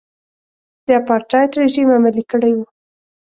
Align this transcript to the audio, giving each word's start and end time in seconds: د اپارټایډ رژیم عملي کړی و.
د 0.85 0.87
اپارټایډ 1.01 1.51
رژیم 1.61 1.87
عملي 1.97 2.23
کړی 2.31 2.51
و. 2.57 2.59